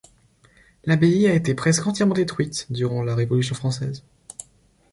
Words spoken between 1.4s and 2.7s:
presque entièrement détruite